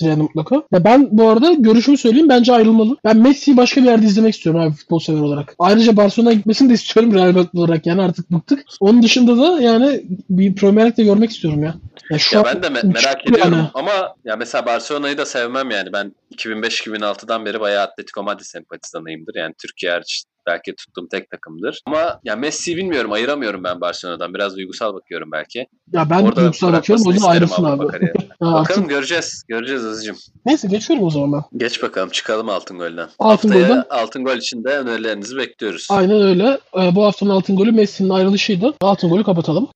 [0.03, 0.63] ayarlamıştır yani mutlaka.
[0.73, 2.97] Ya ben bu arada görüşümü söyleyeyim bence ayrılmalı.
[3.05, 5.55] Ben Messi'yi başka bir yerde izlemek istiyorum abi futbol sever olarak.
[5.59, 8.65] Ayrıca Barcelona'ya gitmesini de istiyorum Real Madrid olarak yani artık bıktık.
[8.81, 11.75] Onun dışında da yani bir Premier Lig'de görmek istiyorum ya.
[12.11, 13.69] Ya, şu Ya ben de me- merak ediyorum yani.
[13.75, 15.93] ama ya mesela Barcelona'yı da sevmem yani.
[15.93, 19.35] Ben 2005-2006'dan beri bayağı Atletico Madrid sempatizanıyımdır.
[19.35, 21.81] Yani Türkiye hariç belki tuttuğum tek takımdır.
[21.87, 24.35] Ama ya Messi'yi bilmiyorum, ayıramıyorum ben Barcelona'dan.
[24.35, 25.67] Biraz duygusal bakıyorum belki.
[25.93, 28.13] Ya ben Orada duygusal bakıyorum o yüzden Avrupa abi.
[28.41, 29.43] Bakalım göreceğiz.
[29.49, 30.17] Göreceğiz Azıcığım.
[30.47, 31.59] Neyse geçiyorum o zaman ben.
[31.59, 33.09] Geç bakalım çıkalım Altın Gol'den.
[33.19, 33.85] Altın Haftaya Gol'den.
[33.91, 35.87] Altın Gol için de önerilerinizi bekliyoruz.
[35.91, 36.59] Aynen öyle.
[36.77, 38.75] Ee, bu haftanın altın golü Messi'nin ayrılışıydı.
[38.81, 39.69] Altın golü kapatalım.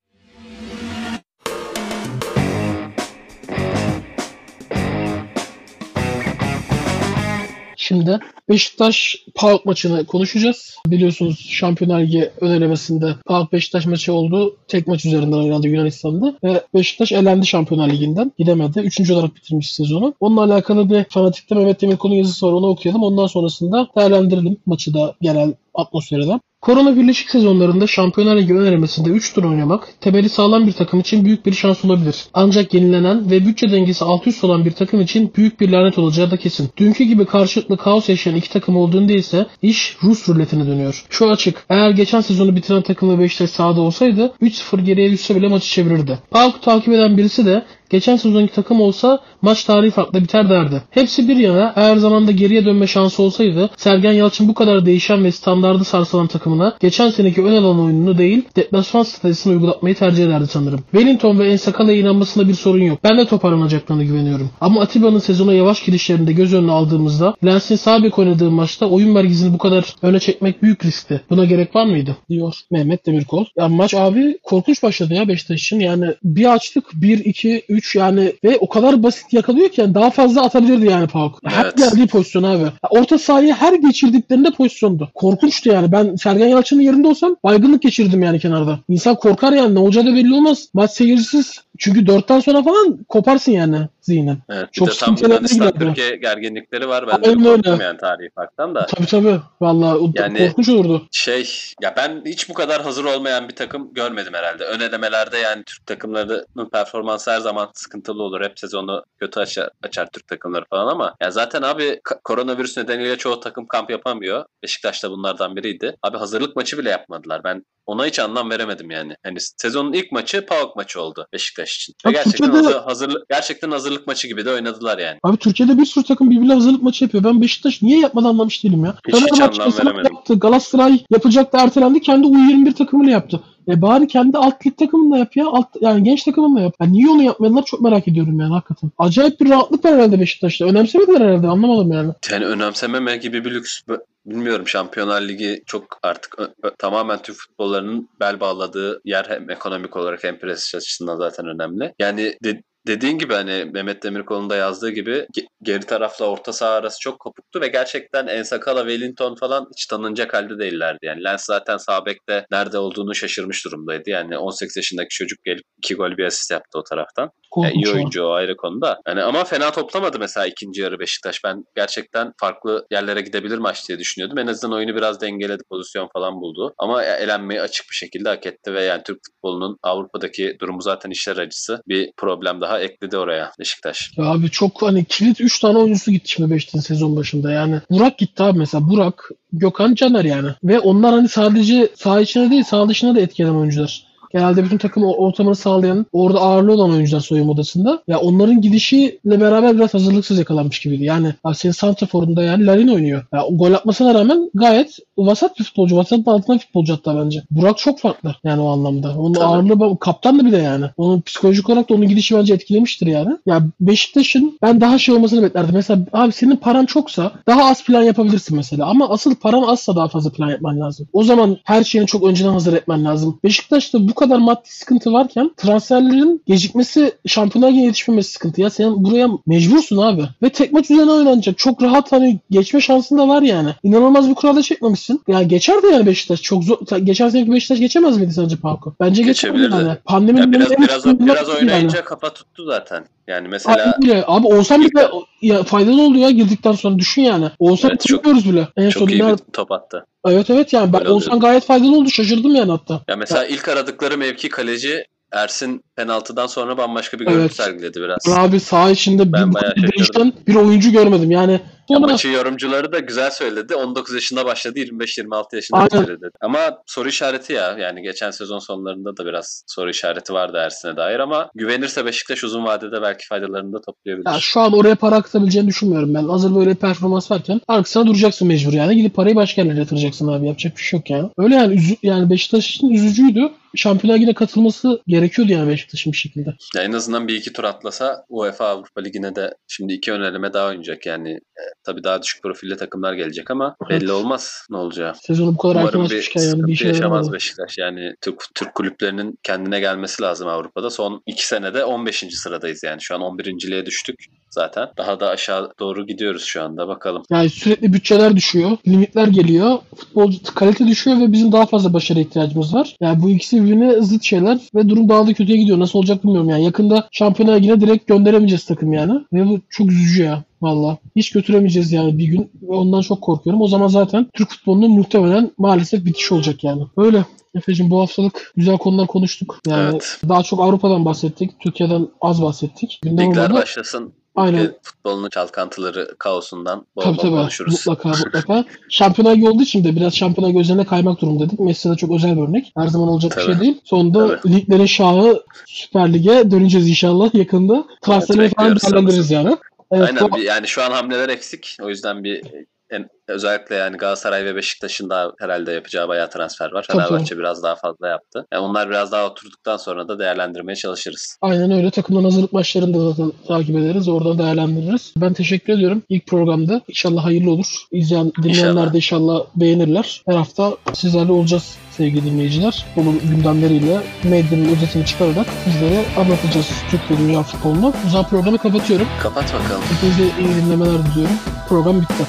[7.91, 10.77] Şimdi Beşiktaş PAOK maçını konuşacağız.
[10.87, 14.57] Biliyorsunuz Şampiyonlar Ligi ön elemesinde PAOK Beşiktaş maçı oldu.
[14.69, 16.35] Tek maç üzerinden oynandı Yunanistan'da.
[16.45, 18.33] Ve Beşiktaş elendi Şampiyonlar Ligi'nden.
[18.39, 18.81] Gidemedi.
[18.81, 20.15] Üçüncü olarak bitirmiş sezonu.
[20.21, 22.53] Onunla alakalı bir fanatikte Mehmet Demirkol'un yazısı var.
[22.53, 23.03] Onu okuyalım.
[23.03, 26.41] Ondan sonrasında değerlendirelim maçı da genel atmosferden.
[26.61, 31.25] Korona birleşik sezonlarında Şampiyonlar Ligi ön elemesinde 3 tur oynamak temeli sağlam bir takım için
[31.25, 32.25] büyük bir şans olabilir.
[32.35, 36.31] Ancak yenilenen ve bütçe dengesi alt üst olan bir takım için büyük bir lanet olacağı
[36.31, 36.69] da kesin.
[36.77, 41.07] Dünkü gibi karşılıklı kaos yaşayan iki takım olduğunda ise iş Rus ruletine dönüyor.
[41.11, 41.65] Şu açık.
[41.71, 46.19] Eğer geçen sezonu bitiren takım ve Beşiktaş sahada olsaydı 3-0 geriye düşse bile maçı çevirirdi.
[46.31, 50.83] PAOK'u takip eden birisi de geçen sezonki takım olsa maç tarihi farklı biter derdi.
[50.91, 55.33] Hepsi bir yana eğer zamanda geriye dönme şansı olsaydı Sergen Yalçın bu kadar değişen ve
[55.33, 60.81] standardı sarsılan takımına geçen seneki ön alan oyununu değil deplasman stratejisini uygulatmayı tercih ederdi sanırım.
[60.93, 62.99] Wellington ve Ensakala'ya inanmasında bir sorun yok.
[63.05, 64.51] Ben de toparlanacaklarına güveniyorum.
[64.61, 69.53] Ama Atiba'nın sezona yavaş girişlerinde göz önüne aldığımızda Lens'in sağ bek oynadığı maçta oyun vergisini
[69.55, 71.21] bu kadar öne çekmek büyük riskti.
[71.31, 72.17] Buna gerek var mıydı?
[72.29, 73.45] Diyor Mehmet Demirkol.
[73.57, 75.81] Ya maç abi korkunç başladı ya Beşiktaş için.
[75.81, 80.11] Yani bir açtık 1 2 3 yani ve o kadar basit yakalıyor ki yani daha
[80.11, 81.07] fazla atabilirdi yani.
[81.45, 81.77] Her Evet.
[81.77, 82.65] geldiği pozisyon abi.
[82.91, 85.11] Orta sahayı her geçirdiklerinde pozisyondu.
[85.15, 85.93] Korkunçtu yani.
[85.93, 88.79] Ben Sergen Yalçın'ın yerinde olsam baygınlık geçirdim yani kenarda.
[88.89, 89.75] İnsan korkar yani.
[89.75, 90.69] Ne olacağı da belli olmaz.
[90.75, 91.61] Maç seyircisiz.
[91.79, 94.39] Çünkü dörtten sonra falan koparsın yani zihnen.
[94.49, 95.73] Evet, bir Çok de tam Yunanistan.
[95.79, 97.07] Türkiye gerginlikleri var.
[97.09, 97.85] Ben de Aynen bir öyle.
[97.85, 98.87] yani tarihi farktan da.
[98.87, 99.41] Tabii tabii.
[99.61, 101.09] Vallahi o- Yani- korkunç olurdu.
[101.13, 101.51] Şey
[101.83, 104.65] ya ben hiç bu kadar hazır olmayan bir takım görmedim herhalde.
[104.65, 108.41] Ön elemelerde yani Türk takımlarının performansı her zaman sıkıntılı olur.
[108.41, 113.41] Hep sezonu kötü açar, açar Türk takımları falan ama ya zaten abi koronavirüs nedeniyle çoğu
[113.41, 114.45] takım kamp yapamıyor.
[114.63, 115.97] Beşiktaş da bunlardan biriydi.
[116.03, 117.45] Abi hazırlık maçı bile yapmadılar.
[117.45, 119.15] Ben ona hiç anlam veremedim yani.
[119.25, 121.95] Hani sezonun ilk maçı PAOK maçı oldu Beşiktaş için.
[122.07, 125.19] Ve gerçekten hazır, hazırlık gerçekten hazırlık maçı gibi de oynadılar yani.
[125.23, 127.25] Abi Türkiye'de bir sürü takım birbirine hazırlık maçı yapıyor.
[127.25, 128.95] Ben Beşiktaş niye yapmadı anlamış değilim ya.
[129.09, 130.15] Hiç- hiç anlam veremedim.
[130.15, 130.39] yaptı.
[130.39, 132.01] Galatasaray yapacaktı ertelendi.
[132.01, 133.41] Kendi U21 takımını yaptı.
[133.69, 135.47] E bari kendi alt lig takımını da yap ya.
[135.47, 136.75] Alt, yani genç takımını da yap.
[136.81, 138.91] Ya niye onu yapmadılar çok merak ediyorum yani hakikaten.
[138.99, 140.65] Acayip bir rahatlık var herhalde Beşiktaş'ta.
[140.65, 142.13] Önemsemediler herhalde anlamadım yani.
[142.33, 143.81] Yani önemsememe gibi bir lüks
[144.27, 146.37] bilmiyorum Şampiyonlar Ligi çok artık
[146.79, 151.93] tamamen Türk futbollarının bel bağladığı yer hem ekonomik olarak hem prestij açısından zaten önemli.
[151.99, 156.71] Yani de- dediğin gibi hani Mehmet Demirkol'un da yazdığı gibi ge- geri tarafla orta saha
[156.71, 160.99] arası çok kopuktu ve gerçekten Ensakala, Wellington falan hiç tanınacak halde değillerdi.
[161.03, 162.05] Yani Lens zaten sağ
[162.51, 164.11] nerede olduğunu şaşırmış durumdaydı.
[164.11, 167.31] Yani 18 yaşındaki çocuk gelip 2 gol bir asist yaptı o taraftan.
[167.57, 167.95] Yani Korkunç iyi ya.
[167.95, 169.01] oyuncu o ayrı konuda.
[169.09, 171.45] Yani ama fena toplamadı mesela ikinci yarı Beşiktaş.
[171.45, 174.39] Ben gerçekten farklı yerlere gidebilir maç diye düşünüyordum.
[174.39, 176.75] En azından oyunu biraz dengeledi, pozisyon falan buldu.
[176.79, 181.37] Ama elenmeyi açık bir şekilde hak etti ve yani Türk futbolunun Avrupa'daki durumu zaten işler
[181.37, 181.83] acısı.
[181.89, 184.11] Bir problem daha ekledi oraya Beşiktaş.
[184.17, 187.81] Ya abi çok hani kilit 3 tane oyuncusu gitti şimdi Beşiktaş'ın sezon başında yani.
[187.91, 188.89] Burak gitti abi mesela.
[188.91, 190.49] Burak, Gökhan, Caner yani.
[190.65, 194.10] Ve onlar hani sadece saha içine değil saha dışına da etkilen oyuncular.
[194.33, 198.03] Genelde bütün takım ortamını sağlayan, orada ağırlığı olan oyuncular soyunma odasında.
[198.09, 201.05] Ya onların gidişiyle beraber biraz hazırlıksız yakalanmış gibiydi.
[201.05, 203.25] Yani senin Santrafor'unda yani Larin oynuyor.
[203.33, 205.97] Ya gol atmasına rağmen gayet vasat bir futbolcu.
[205.97, 207.43] Vasatın altında futbolcu hatta bence.
[207.51, 209.15] Burak çok farklı yani o anlamda.
[209.19, 209.45] Onun Tabii.
[209.45, 210.85] ağırlığı kaptan da bir de yani.
[210.97, 213.37] Onun psikolojik olarak da onun gidişi bence etkilemiştir yani.
[213.47, 215.75] Ya Beşiktaş'ın ben daha şey olmasını beklerdim.
[215.75, 218.87] Mesela abi senin paran çoksa daha az plan yapabilirsin mesela.
[218.87, 221.09] Ama asıl paran azsa daha fazla plan yapman lazım.
[221.13, 223.39] O zaman her şeyini çok önceden hazır etmen lazım.
[223.45, 228.61] Beşiktaş'ta bu kadar maddi sıkıntı varken transferlerin gecikmesi, şampiyonlar Ligi'ne yetişmemesi sıkıntı.
[228.61, 230.23] Ya sen buraya mecbursun abi.
[230.43, 231.59] Ve tek maç üzerine oynanacak.
[231.59, 233.71] Çok rahat hani geçme şansın da var yani.
[233.83, 235.23] İnanılmaz bir kurada çekmemişsin.
[235.29, 236.43] Ya geçerdi yani Beşiktaş.
[236.43, 236.79] Çok zor.
[237.05, 238.95] Geçen seneki Beşiktaş geçemez miydi sence Parko?
[239.01, 239.75] Bence geçebilirdi.
[239.75, 239.97] Yani.
[240.05, 241.59] Pandeminin Ya biraz biraz biraz yani.
[241.59, 243.05] oynayınca kafa tuttu zaten.
[243.31, 244.25] Yani mesela Aynen öyle.
[244.27, 245.09] Abi Oğuzhan bile
[245.43, 247.51] ya, faydalı oldu ya girdikten sonra düşün yani.
[247.59, 248.69] Oğuzhan Evet, çok- bile.
[248.77, 250.07] En çok iyi bir top attı.
[250.27, 252.11] Evet evet yani ben Oğuzhan gayet faydalı oldu.
[252.11, 253.01] Şaşırdım yani hatta.
[253.09, 257.35] Ya mesela ilk aradıkları mevki kaleci Ersin penaltıdan sonra bambaşka bir Evet.
[257.37, 258.19] görüntü sergiledi biraz.
[258.39, 261.31] Abi saha içinde Ben bir, bir bir oyuncu görmedim.
[261.31, 261.61] Yani Ya
[261.95, 263.75] sonra maçı yorumcuları da güzel söyledi.
[263.75, 266.03] 19 yaşında başladı, 25-26 yaşında Aynen.
[266.03, 266.31] bitirdi.
[266.41, 267.77] Ama soru işareti ya.
[267.79, 272.65] Yani geçen sezon sonlarında da biraz soru işareti vardı Ersin'e dair ama güvenirse Beşiktaş uzun
[272.65, 274.27] vadede belki faydalarını da toplayabilir.
[274.31, 276.25] ya şu an oraya para akıtabileceğini düşünmüyorum ben.
[276.25, 278.97] Hazır böyle performans varken arkasına duracaksın mecbur yani.
[278.97, 280.47] Gidip parayı başka yerlere yatıracaksın abi.
[280.47, 281.31] Yapacak bir şey yok yani.
[281.39, 283.51] Öyle yani üzü, yani Beşiktaş için üzücüydü.
[283.77, 286.55] Şampiyonlar Ligi'ne katılması gerekiyordu yani Beşiktaş'ın bir şekilde.
[286.77, 290.69] Ya en azından bir iki tur atlasa UEFA Avrupa Ligi'ne de şimdi iki öneleme daha
[290.69, 291.07] oynayacak.
[291.07, 295.15] Yani e, tabii daha düşük profilli takımlar gelecek ama belli olmaz ne olacağı.
[295.15, 297.33] Sezonu bu kadar erken açmışken yani bir işe yaşamaz yaramadı.
[297.33, 297.79] Beşiktaş.
[297.79, 300.91] Yani Türk, Türk kulüplerinin kendine gelmesi lazım Avrupa'da.
[300.91, 302.25] Son iki senede 15.
[302.31, 303.03] sıradayız yani.
[303.03, 304.17] Şu an 11.liğe düştük
[304.51, 304.89] zaten.
[304.97, 306.89] Daha da aşağı doğru gidiyoruz şu anda.
[306.89, 307.23] Bakalım.
[307.31, 312.75] Yani sürekli bütçeler düşüyor, limitler geliyor, futbolcu kalite düşüyor ve bizim daha fazla başarı ihtiyacımız
[312.75, 312.97] var.
[313.01, 315.79] Yani bu ikisi birbirine zıt şeyler ve durum daha da kötüye gidiyor.
[315.79, 316.65] Nasıl olacak bilmiyorum yani.
[316.65, 319.13] Yakında Şampiyonlar Ligi'ne direkt gönderemeyeceğiz takım yani.
[319.33, 320.45] Ve bu çok üzücü ya.
[320.63, 320.99] Valla.
[321.17, 322.51] Hiç götüremeyeceğiz yani bir gün.
[322.69, 323.63] Ondan çok korkuyorum.
[323.63, 326.83] O zaman zaten Türk futbolunun muhtemelen maalesef bitiş olacak yani.
[326.97, 327.25] Öyle.
[327.55, 329.59] Efe'cim bu haftalık güzel konular konuştuk.
[329.69, 330.19] Yani Evet.
[330.29, 331.61] daha çok Avrupa'dan bahsettik.
[331.61, 332.99] Türkiye'den az bahsettik.
[333.03, 333.63] Gündem Ligler olmadı.
[333.63, 334.13] başlasın.
[334.37, 334.59] Aynen.
[334.59, 337.31] Ülke futbolunun çalkantıları, kaosundan bol Tabii bol tabii.
[337.31, 337.73] konuşuruz.
[337.87, 338.65] Mutlaka mutlaka.
[338.89, 341.61] Şampiyonlar Ligi olduğu için de biraz Şampiyonlar Ligi özeline kaymak durumundaydık.
[341.61, 342.73] Messi de çok özel bir örnek.
[342.77, 343.53] Her zaman olacak bir Tabii.
[343.53, 343.81] şey değil.
[343.85, 344.55] Sonunda Tabii.
[344.55, 347.85] liglerin şahı Süper Lig'e döneceğiz inşallah yakında.
[348.03, 349.57] Transferleri Evet, falan değerlendiririz yani.
[349.93, 351.77] Evet, Aynen bir- yani şu an hamleler eksik.
[351.83, 352.43] O yüzden bir
[352.91, 356.87] en, özellikle yani Galatasaray ve Beşiktaş'ın da herhalde yapacağı bayağı transfer var.
[356.89, 358.47] Tabii, Fenerbahçe biraz daha fazla yaptı.
[358.53, 361.37] Yani onlar biraz daha oturduktan sonra da değerlendirmeye çalışırız.
[361.41, 361.91] Aynen öyle.
[361.91, 364.09] Takımdan hazırlık maçlarını da zaten takip ederiz.
[364.09, 365.13] Oradan değerlendiririz.
[365.17, 366.03] Ben teşekkür ediyorum.
[366.09, 366.81] İlk programda.
[366.89, 367.77] İnşallah hayırlı olur.
[367.93, 368.93] İzleyen, dinleyenler İnşallah.
[368.93, 370.23] de inşallah beğenirler.
[370.27, 372.87] Her hafta sizlerle olacağız sevgili dinleyiciler.
[372.97, 377.93] Bunun gündemleriyle medyanın özetini çıkararak sizlere anlatacağız Türk ve Dünya futbolunu.
[378.11, 379.07] Zaman programı kapatıyorum.
[379.23, 379.83] Kapat bakalım.
[379.83, 381.37] Hepinize iyi dinlemeler diliyorum.
[381.69, 382.25] Program bitti.